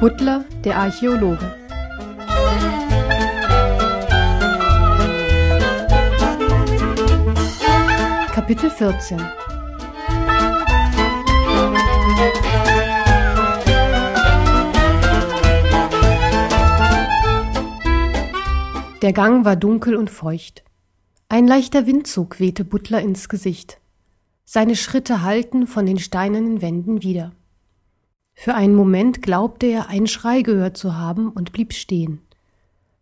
[0.00, 1.54] Butler, der Archäologe.
[8.32, 9.20] Kapitel 14
[19.02, 20.64] Der Gang war dunkel und feucht.
[21.28, 23.82] Ein leichter Windzug wehte Butler ins Gesicht.
[24.46, 27.32] Seine Schritte hallten von den steinernen Wänden wieder.
[28.42, 32.22] Für einen Moment glaubte er, einen Schrei gehört zu haben und blieb stehen.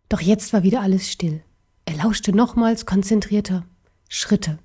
[0.09, 1.41] Doch jetzt war wieder alles still.
[1.85, 3.63] Er lauschte nochmals konzentrierter.
[4.09, 4.59] Schritte.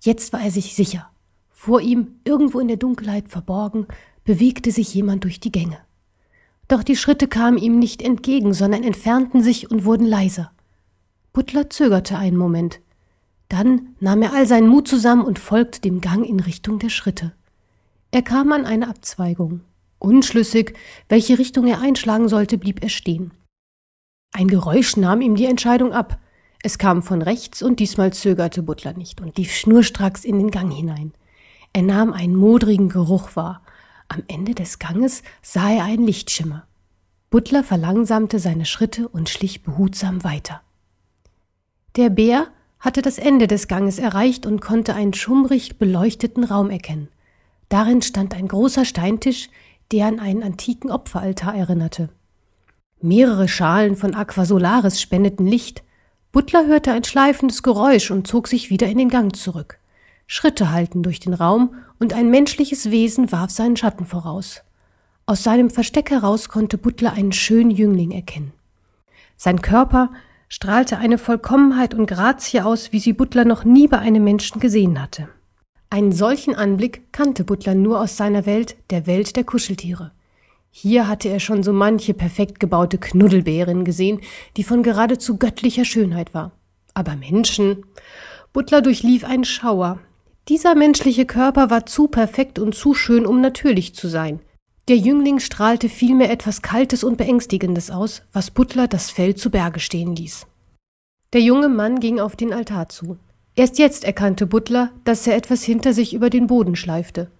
[0.00, 1.10] Jetzt war er sich sicher.
[1.50, 3.88] Vor ihm, irgendwo in der Dunkelheit verborgen,
[4.22, 5.78] bewegte sich jemand durch die Gänge.
[6.68, 10.52] Doch die Schritte kamen ihm nicht entgegen, sondern entfernten sich und wurden leiser.
[11.32, 12.78] Butler zögerte einen Moment.
[13.48, 17.32] Dann nahm er all seinen Mut zusammen und folgte dem Gang in Richtung der Schritte.
[18.12, 19.62] Er kam an eine Abzweigung.
[20.04, 20.74] Unschlüssig,
[21.08, 23.32] welche Richtung er einschlagen sollte, blieb er stehen.
[24.32, 26.18] Ein Geräusch nahm ihm die Entscheidung ab.
[26.62, 30.72] Es kam von rechts und diesmal zögerte Butler nicht und lief schnurstracks in den Gang
[30.72, 31.12] hinein.
[31.72, 33.62] Er nahm einen modrigen Geruch wahr.
[34.08, 36.66] Am Ende des Ganges sah er einen Lichtschimmer.
[37.30, 40.62] Butler verlangsamte seine Schritte und schlich behutsam weiter.
[41.96, 42.48] Der Bär
[42.78, 47.08] hatte das Ende des Ganges erreicht und konnte einen schummrig beleuchteten Raum erkennen.
[47.68, 49.48] Darin stand ein großer Steintisch,
[49.94, 52.08] der an einen antiken Opferaltar erinnerte.
[53.00, 55.84] Mehrere Schalen von Aquasolaris spendeten Licht.
[56.32, 59.78] Butler hörte ein schleifendes Geräusch und zog sich wieder in den Gang zurück.
[60.26, 64.62] Schritte hallten durch den Raum und ein menschliches Wesen warf seinen Schatten voraus.
[65.26, 68.52] Aus seinem Versteck heraus konnte Butler einen schönen Jüngling erkennen.
[69.36, 70.10] Sein Körper
[70.48, 75.00] strahlte eine Vollkommenheit und Grazie aus, wie sie Butler noch nie bei einem Menschen gesehen
[75.00, 75.28] hatte.
[75.94, 80.10] Einen solchen Anblick kannte Butler nur aus seiner Welt, der Welt der Kuscheltiere.
[80.72, 84.20] Hier hatte er schon so manche perfekt gebaute Knuddelbärin gesehen,
[84.56, 86.50] die von geradezu göttlicher Schönheit war.
[86.94, 87.84] Aber Menschen.
[88.52, 90.00] Butler durchlief einen Schauer.
[90.48, 94.40] Dieser menschliche Körper war zu perfekt und zu schön, um natürlich zu sein.
[94.88, 99.78] Der Jüngling strahlte vielmehr etwas Kaltes und Beängstigendes aus, was Butler das Fell zu Berge
[99.78, 100.48] stehen ließ.
[101.34, 103.16] Der junge Mann ging auf den Altar zu.
[103.56, 107.30] Erst jetzt erkannte Butler, dass er etwas hinter sich über den Boden schleifte.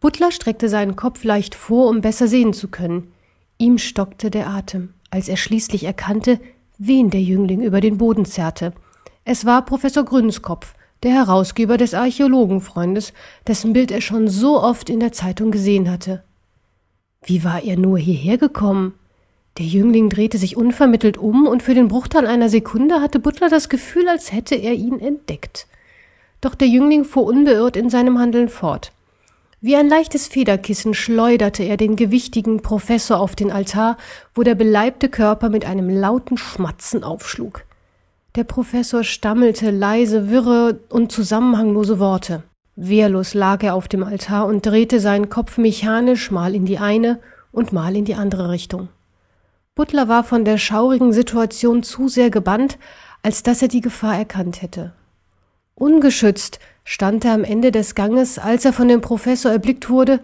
[0.00, 3.12] Butler streckte seinen Kopf leicht vor, um besser sehen zu können.
[3.58, 6.38] Ihm stockte der Atem, als er schließlich erkannte,
[6.78, 8.74] wen der Jüngling über den Boden zerrte.
[9.24, 13.12] Es war Professor Grünskopf, der Herausgeber des Archäologenfreundes,
[13.46, 16.22] dessen Bild er schon so oft in der Zeitung gesehen hatte.
[17.24, 18.94] Wie war er nur hierher gekommen?
[19.58, 23.68] Der Jüngling drehte sich unvermittelt um, und für den Bruchteil einer Sekunde hatte Butler das
[23.68, 25.66] Gefühl, als hätte er ihn entdeckt.
[26.42, 28.92] Doch der Jüngling fuhr unbeirrt in seinem Handeln fort.
[29.62, 33.96] Wie ein leichtes Federkissen schleuderte er den gewichtigen Professor auf den Altar,
[34.34, 37.64] wo der beleibte Körper mit einem lauten Schmatzen aufschlug.
[38.34, 42.42] Der Professor stammelte leise, wirre und zusammenhanglose Worte.
[42.76, 47.18] Wehrlos lag er auf dem Altar und drehte seinen Kopf mechanisch mal in die eine
[47.50, 48.90] und mal in die andere Richtung.
[49.76, 52.78] Butler war von der schaurigen Situation zu sehr gebannt,
[53.22, 54.94] als dass er die Gefahr erkannt hätte.
[55.74, 60.20] Ungeschützt stand er am Ende des Ganges, als er von dem Professor erblickt wurde,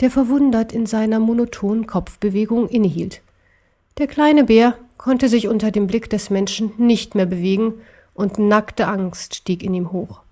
[0.00, 3.22] der verwundert in seiner monotonen Kopfbewegung innehielt.
[3.98, 7.74] Der kleine Bär konnte sich unter dem Blick des Menschen nicht mehr bewegen,
[8.12, 10.22] und nackte Angst stieg in ihm hoch.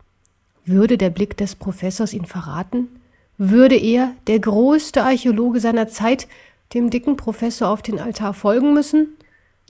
[0.64, 2.88] Würde der Blick des Professors ihn verraten?
[3.36, 6.26] Würde er, der größte Archäologe seiner Zeit,
[6.72, 9.16] dem dicken Professor auf den Altar folgen müssen?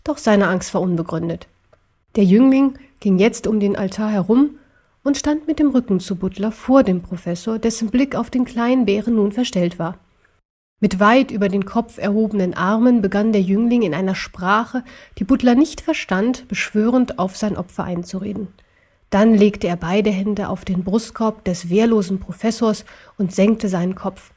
[0.05, 1.49] Doch seine Angst war unbegründet.
[2.17, 4.59] Der Jüngling ging jetzt um den Altar herum
[5.03, 8.87] und stand mit dem Rücken zu Butler vor dem Professor, dessen Blick auf den kleinen
[8.87, 9.99] Bären nun verstellt war.
[10.81, 14.85] Mit weit über den Kopf erhobenen Armen begann der Jüngling in einer Sprache,
[15.19, 18.49] die Butler nicht verstand, beschwörend auf sein Opfer einzureden.
[19.11, 22.85] Dann legte er beide Hände auf den Brustkorb des wehrlosen Professors
[23.17, 24.33] und senkte seinen Kopf.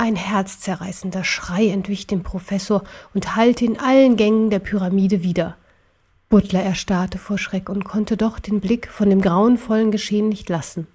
[0.00, 5.58] Ein herzzerreißender Schrei entwich dem Professor und hallte in allen Gängen der Pyramide wieder.
[6.30, 10.86] Butler erstarrte vor Schreck und konnte doch den Blick von dem grauenvollen Geschehen nicht lassen.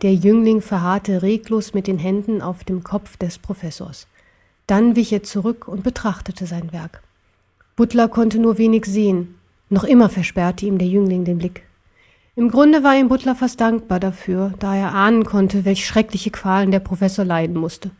[0.00, 4.06] Der Jüngling verharrte reglos mit den Händen auf dem Kopf des Professors.
[4.66, 7.02] Dann wich er zurück und betrachtete sein Werk.
[7.76, 9.34] Butler konnte nur wenig sehen.
[9.68, 11.64] Noch immer versperrte ihm der Jüngling den Blick.
[12.36, 16.70] Im Grunde war ihm Butler fast dankbar dafür, da er ahnen konnte, welch schreckliche Qualen
[16.70, 17.90] der Professor leiden musste.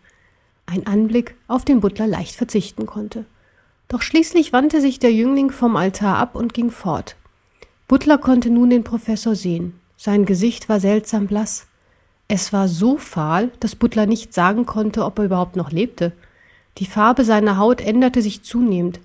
[0.73, 3.25] Ein Anblick, auf den Butler leicht verzichten konnte.
[3.89, 7.17] Doch schließlich wandte sich der Jüngling vom Altar ab und ging fort.
[7.89, 9.81] Butler konnte nun den Professor sehen.
[9.97, 11.67] Sein Gesicht war seltsam blass.
[12.29, 16.13] Es war so fahl, dass Butler nicht sagen konnte, ob er überhaupt noch lebte.
[16.79, 19.01] Die Farbe seiner Haut änderte sich zunehmend.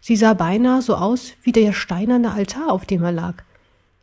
[0.00, 3.42] Sie sah beinahe so aus wie der steinerne Altar, auf dem er lag.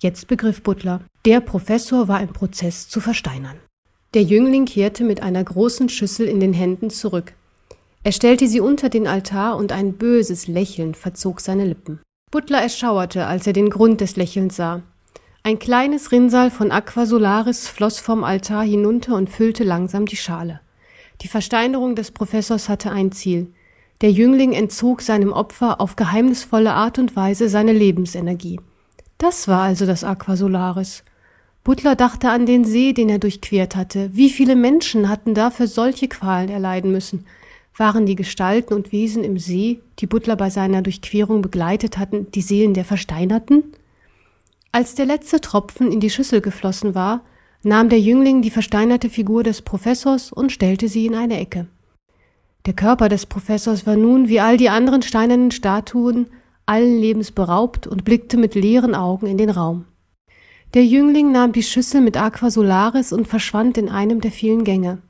[0.01, 3.55] Jetzt begriff Butler, der Professor war im Prozess zu versteinern.
[4.13, 7.33] Der Jüngling kehrte mit einer großen Schüssel in den Händen zurück.
[8.03, 11.99] Er stellte sie unter den Altar und ein böses Lächeln verzog seine Lippen.
[12.31, 14.83] Butler erschauerte, als er den Grund des Lächelns sah.
[15.43, 20.59] Ein kleines Rinnsal von Aqua Solaris floss vom Altar hinunter und füllte langsam die Schale.
[21.21, 23.53] Die Versteinerung des Professors hatte ein Ziel.
[24.01, 28.59] Der Jüngling entzog seinem Opfer auf geheimnisvolle Art und Weise seine Lebensenergie.
[29.17, 31.03] Das war also das Aqua Solaris.
[31.65, 34.11] Butler dachte an den See, den er durchquert hatte.
[34.13, 37.25] Wie viele Menschen hatten dafür solche Qualen erleiden müssen?
[37.75, 42.43] Waren die Gestalten und Wesen im See, die Butler bei seiner Durchquerung begleitet hatten, die
[42.43, 43.63] Seelen der Versteinerten?
[44.71, 47.21] Als der letzte Tropfen in die Schüssel geflossen war,
[47.63, 51.65] nahm der Jüngling die versteinerte Figur des Professors und stellte sie in eine Ecke.
[52.67, 56.27] Der Körper des Professors war nun, wie all die anderen steinernen Statuen,
[56.67, 59.85] allen Lebens beraubt und blickte mit leeren Augen in den Raum.
[60.75, 65.01] Der Jüngling nahm die Schüssel mit Aqua Solaris und verschwand in einem der vielen Gänge.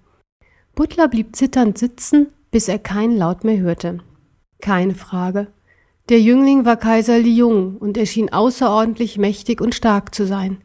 [0.75, 3.97] Butler blieb zitternd sitzen, bis er keinen Laut mehr hörte.
[4.61, 5.47] Keine Frage.
[6.09, 10.57] Der Jüngling war Kaiser Li Jung und er schien außerordentlich mächtig und stark zu sein.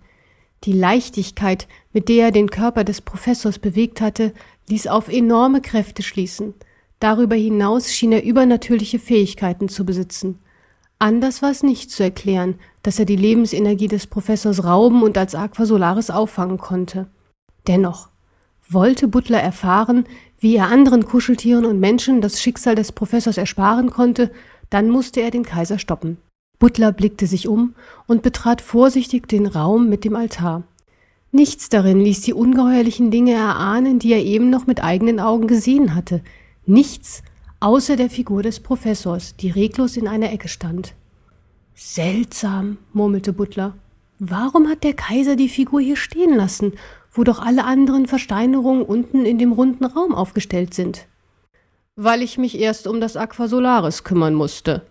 [0.64, 4.34] Die Leichtigkeit, mit der er den Körper des Professors bewegt hatte,
[4.68, 6.52] ließ auf enorme Kräfte schließen.
[6.98, 10.40] Darüber hinaus schien er übernatürliche Fähigkeiten zu besitzen.
[10.98, 15.34] Anders war es nicht zu erklären, dass er die Lebensenergie des Professors rauben und als
[15.34, 17.06] Aqua Solaris auffangen konnte.
[17.66, 18.08] Dennoch
[18.68, 20.04] wollte Butler erfahren,
[20.38, 24.30] wie er anderen Kuscheltieren und Menschen das Schicksal des Professors ersparen konnte,
[24.70, 26.18] dann musste er den Kaiser stoppen.
[26.58, 27.74] Butler blickte sich um
[28.06, 30.62] und betrat vorsichtig den Raum mit dem Altar.
[31.32, 35.94] Nichts darin ließ die ungeheuerlichen Dinge erahnen, die er eben noch mit eigenen Augen gesehen
[35.94, 36.22] hatte.
[36.66, 37.22] Nichts
[37.60, 40.94] außer der Figur des Professors, die reglos in einer Ecke stand.
[41.82, 43.72] Seltsam, murmelte Butler.
[44.18, 46.74] Warum hat der Kaiser die Figur hier stehen lassen,
[47.10, 51.06] wo doch alle anderen Versteinerungen unten in dem runden Raum aufgestellt sind?
[51.96, 54.82] Weil ich mich erst um das Aqua Solaris kümmern musste.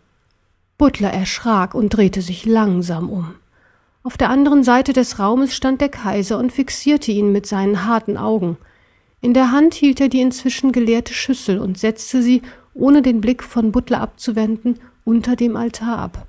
[0.80, 3.36] Butler erschrak und drehte sich langsam um.
[4.02, 8.18] Auf der anderen Seite des Raumes stand der Kaiser und fixierte ihn mit seinen harten
[8.18, 8.58] Augen.
[9.22, 12.42] In der Hand hielt er die inzwischen geleerte Schüssel und setzte sie,
[12.74, 16.28] ohne den Blick von Butler abzuwenden, unter dem Altar ab.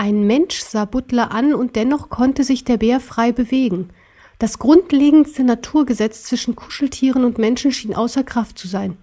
[0.00, 3.90] Ein Mensch sah Butler an und dennoch konnte sich der Bär frei bewegen.
[4.38, 8.96] Das grundlegendste Naturgesetz zwischen Kuscheltieren und Menschen schien außer Kraft zu sein.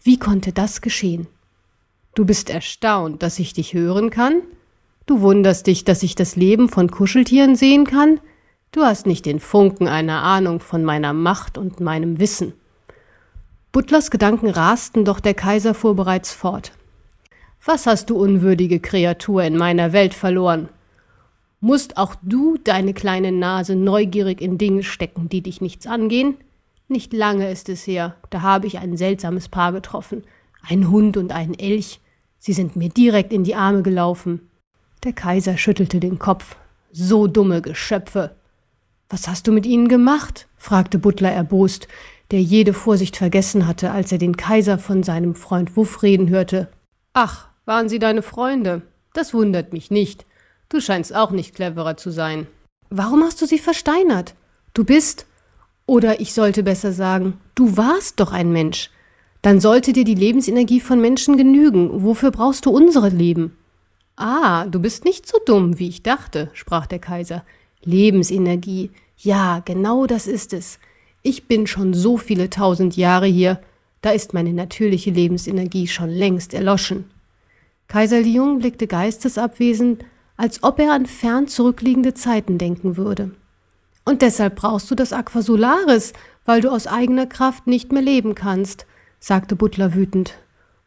[0.00, 1.26] Wie konnte das geschehen?
[2.14, 4.42] Du bist erstaunt, dass ich dich hören kann?
[5.06, 8.20] Du wunderst dich, dass ich das Leben von Kuscheltieren sehen kann?
[8.70, 12.52] Du hast nicht den Funken einer Ahnung von meiner Macht und meinem Wissen.
[13.72, 16.70] Butlers Gedanken rasten, doch der Kaiser fuhr bereits fort.
[17.66, 20.68] Was hast du, unwürdige Kreatur, in meiner Welt verloren?
[21.60, 26.36] Musst auch du deine kleine Nase neugierig in Dinge stecken, die dich nichts angehen?
[26.88, 30.24] Nicht lange ist es her, da habe ich ein seltsames Paar getroffen,
[30.60, 32.00] ein Hund und einen Elch.
[32.38, 34.42] Sie sind mir direkt in die Arme gelaufen.
[35.02, 36.56] Der Kaiser schüttelte den Kopf.
[36.92, 38.36] So dumme Geschöpfe.
[39.08, 40.48] Was hast du mit ihnen gemacht?
[40.58, 41.88] fragte Butler erbost,
[42.30, 46.68] der jede Vorsicht vergessen hatte, als er den Kaiser von seinem Freund Wuff reden hörte.
[47.14, 48.82] Ach, waren sie deine Freunde?
[49.12, 50.24] Das wundert mich nicht.
[50.68, 52.46] Du scheinst auch nicht cleverer zu sein.
[52.90, 54.34] Warum hast du sie versteinert?
[54.72, 55.26] Du bist,
[55.86, 58.90] oder ich sollte besser sagen, du warst doch ein Mensch.
[59.42, 62.02] Dann sollte dir die Lebensenergie von Menschen genügen.
[62.02, 63.56] Wofür brauchst du unsere Leben?
[64.16, 67.44] Ah, du bist nicht so dumm, wie ich dachte, sprach der Kaiser.
[67.82, 68.90] Lebensenergie.
[69.18, 70.78] Ja, genau das ist es.
[71.22, 73.60] Ich bin schon so viele tausend Jahre hier,
[74.02, 77.10] da ist meine natürliche Lebensenergie schon längst erloschen.
[77.94, 80.04] Kaiser Lyon blickte geistesabwesend,
[80.36, 83.30] als ob er an fern zurückliegende Zeiten denken würde.
[84.04, 86.12] Und deshalb brauchst du das Aqua Solaris,
[86.44, 88.84] weil du aus eigener Kraft nicht mehr leben kannst,
[89.20, 90.34] sagte Butler wütend.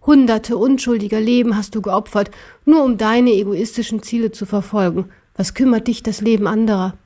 [0.05, 2.29] Hunderte unschuldiger Leben hast du geopfert,
[2.65, 5.05] nur um deine egoistischen Ziele zu verfolgen.
[5.33, 6.97] Was kümmert dich das Leben anderer?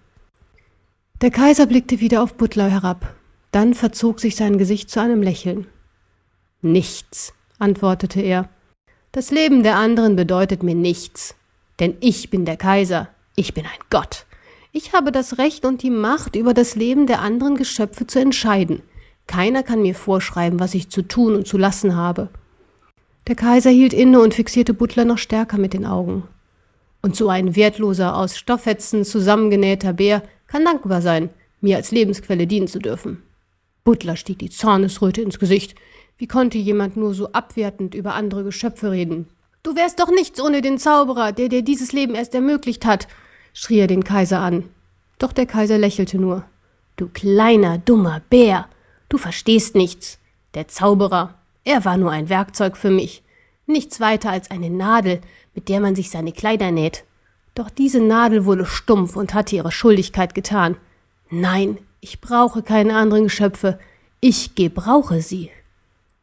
[1.21, 3.13] Der Kaiser blickte wieder auf Butler herab.
[3.51, 5.67] Dann verzog sich sein Gesicht zu einem Lächeln.
[6.63, 8.49] Nichts, antwortete er.
[9.13, 11.35] Das Leben der anderen bedeutet mir nichts,
[11.81, 14.25] denn ich bin der Kaiser, ich bin ein Gott.
[14.71, 18.81] Ich habe das Recht und die Macht, über das Leben der anderen Geschöpfe zu entscheiden.
[19.27, 22.29] Keiner kann mir vorschreiben, was ich zu tun und zu lassen habe.
[23.27, 26.23] Der Kaiser hielt inne und fixierte Butler noch stärker mit den Augen.
[27.01, 32.69] Und so ein wertloser, aus Stofffetzen zusammengenähter Bär kann dankbar sein, mir als Lebensquelle dienen
[32.69, 33.21] zu dürfen.
[33.83, 35.75] Butler stieg die Zornesröte ins Gesicht.
[36.21, 39.25] Wie konnte jemand nur so abwertend über andere Geschöpfe reden?
[39.63, 43.07] Du wärst doch nichts ohne den Zauberer, der dir dieses Leben erst ermöglicht hat,
[43.55, 44.65] schrie er den Kaiser an.
[45.17, 46.45] Doch der Kaiser lächelte nur.
[46.95, 48.67] Du kleiner, dummer Bär,
[49.09, 50.19] du verstehst nichts.
[50.53, 53.23] Der Zauberer, er war nur ein Werkzeug für mich,
[53.65, 55.21] nichts weiter als eine Nadel,
[55.55, 57.03] mit der man sich seine Kleider näht.
[57.55, 60.77] Doch diese Nadel wurde stumpf und hatte ihre Schuldigkeit getan.
[61.31, 63.79] Nein, ich brauche keine anderen Geschöpfe,
[64.19, 65.49] ich gebrauche sie.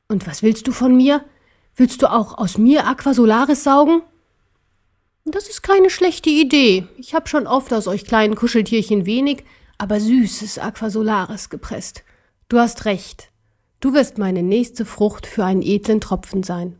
[0.08, 1.22] Und was willst du von mir?
[1.76, 4.02] Willst du auch aus mir Aquasolaris saugen?
[5.26, 6.86] Das ist keine schlechte Idee.
[6.96, 9.44] Ich habe schon oft aus euch kleinen Kuscheltierchen wenig,
[9.76, 12.04] aber süßes Aquasolaris gepresst.
[12.48, 13.30] Du hast recht.
[13.80, 16.78] Du wirst meine nächste Frucht für einen edlen Tropfen sein.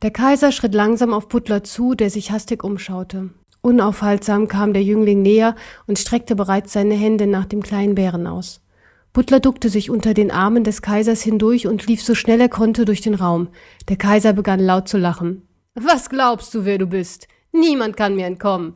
[0.00, 3.28] Der Kaiser schritt langsam auf Butler zu, der sich hastig umschaute.
[3.60, 5.54] Unaufhaltsam kam der Jüngling näher
[5.86, 8.62] und streckte bereits seine Hände nach dem kleinen Bären aus.
[9.12, 12.84] Butler duckte sich unter den Armen des Kaisers hindurch und lief so schnell er konnte
[12.84, 13.48] durch den Raum.
[13.88, 15.42] Der Kaiser begann laut zu lachen.
[15.74, 17.26] Was glaubst du, wer du bist?
[17.52, 18.74] Niemand kann mir entkommen.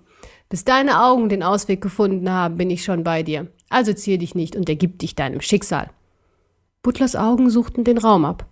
[0.49, 3.49] Bis deine Augen den Ausweg gefunden haben, bin ich schon bei dir.
[3.69, 5.91] Also zier dich nicht und ergib dich deinem Schicksal.
[6.83, 8.47] Butlers Augen suchten den Raum ab.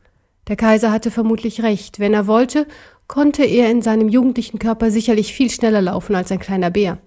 [0.49, 1.99] Der Kaiser hatte vermutlich recht.
[1.99, 2.67] Wenn er wollte,
[3.07, 6.99] konnte er in seinem jugendlichen Körper sicherlich viel schneller laufen als ein kleiner Bär.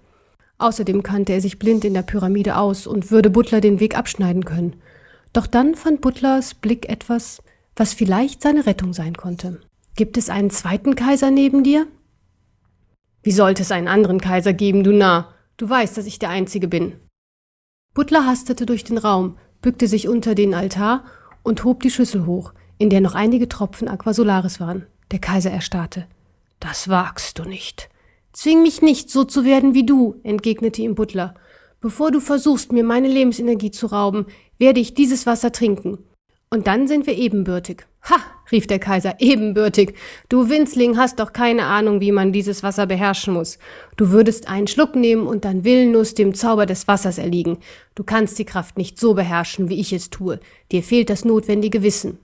[0.58, 4.44] Außerdem kannte er sich blind in der Pyramide aus und würde Butler den Weg abschneiden
[4.44, 4.76] können.
[5.32, 7.42] Doch dann fand Butlers Blick etwas,
[7.74, 9.60] was vielleicht seine Rettung sein konnte.
[9.96, 11.86] Gibt es einen zweiten Kaiser neben dir?
[13.22, 15.34] Wie sollte es einen anderen Kaiser geben, du Narr?
[15.56, 16.94] Du weißt, dass ich der Einzige bin.
[17.92, 21.04] Butler hastete durch den Raum, bückte sich unter den Altar
[21.42, 24.86] und hob die Schüssel hoch, in der noch einige Tropfen Aquasolaris waren.
[25.10, 26.06] Der Kaiser erstarrte.
[26.60, 27.88] Das wagst du nicht.
[28.36, 31.36] Zwing mich nicht, so zu werden wie du, entgegnete ihm Butler.
[31.80, 34.26] Bevor du versuchst, mir meine Lebensenergie zu rauben,
[34.58, 35.96] werde ich dieses Wasser trinken.
[36.50, 37.86] Und dann sind wir ebenbürtig.
[38.02, 38.16] Ha,
[38.52, 39.94] rief der Kaiser, ebenbürtig.
[40.28, 43.58] Du Winzling hast doch keine Ahnung, wie man dieses Wasser beherrschen muss.
[43.96, 47.56] Du würdest einen Schluck nehmen und dann willenlos dem Zauber des Wassers erliegen.
[47.94, 50.40] Du kannst die Kraft nicht so beherrschen, wie ich es tue.
[50.72, 52.18] Dir fehlt das notwendige Wissen.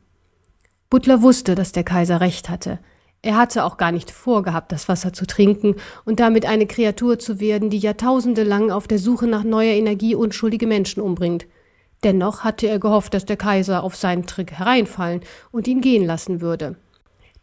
[0.90, 2.80] Butler wusste, dass der Kaiser recht hatte.
[3.24, 7.38] Er hatte auch gar nicht vorgehabt, das Wasser zu trinken und damit eine Kreatur zu
[7.38, 11.46] werden, die Jahrtausende lang auf der Suche nach neuer Energie unschuldige Menschen umbringt.
[12.02, 15.20] Dennoch hatte er gehofft, dass der Kaiser auf seinen Trick hereinfallen
[15.52, 16.74] und ihn gehen lassen würde.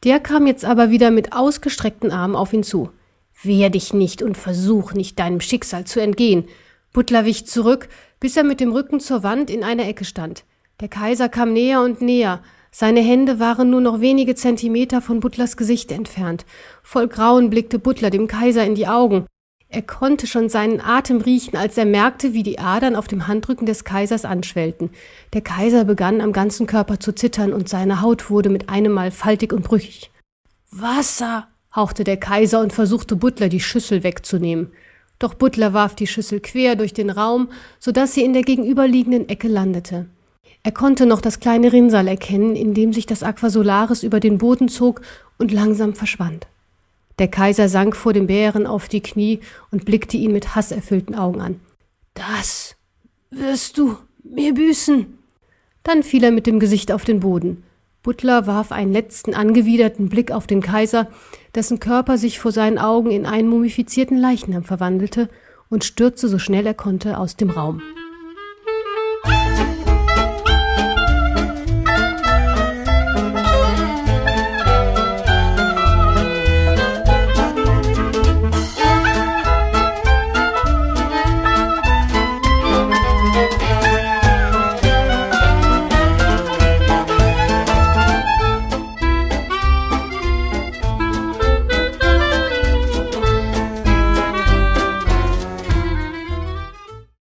[0.04, 2.90] Der kam jetzt aber wieder mit ausgestreckten Armen auf ihn zu.
[3.42, 6.46] Wehr dich nicht und versuch nicht deinem Schicksal zu entgehen.
[6.92, 7.88] Butler wich zurück,
[8.20, 10.44] bis er mit dem Rücken zur Wand in einer Ecke stand.
[10.82, 15.58] Der Kaiser kam näher und näher, seine Hände waren nur noch wenige Zentimeter von Butlers
[15.58, 16.46] Gesicht entfernt.
[16.84, 19.26] Voll Grauen blickte Butler dem Kaiser in die Augen.
[19.72, 23.68] Er konnte schon seinen Atem riechen, als er merkte, wie die Adern auf dem Handrücken
[23.68, 24.90] des Kaisers anschwellten.
[25.34, 29.12] Der Kaiser begann am ganzen Körper zu zittern und seine Haut wurde mit einem Mal
[29.12, 30.10] faltig und brüchig.
[30.72, 34.72] Wasser, hauchte der Kaiser und versuchte Butler die Schüssel wegzunehmen.
[35.20, 39.30] Doch Butler warf die Schüssel quer durch den Raum, so dass sie in der gegenüberliegenden
[39.30, 40.08] Ecke landete.
[40.64, 44.38] Er konnte noch das kleine Rinnsal erkennen, in dem sich das Aqua Solaris über den
[44.38, 45.02] Boden zog
[45.38, 46.48] und langsam verschwand.
[47.18, 49.40] Der Kaiser sank vor dem Bären auf die Knie
[49.72, 51.60] und blickte ihn mit hasserfüllten Augen an.
[52.14, 52.76] Das
[53.30, 55.18] wirst du mir büßen.
[55.84, 57.64] Dann fiel er mit dem Gesicht auf den Boden.
[58.04, 61.08] Butler warf einen letzten angewiderten Blick auf den Kaiser,
[61.56, 65.30] dessen Körper sich vor seinen Augen in einen mumifizierten Leichnam verwandelte,
[65.70, 67.82] und stürzte so schnell er konnte aus dem Raum.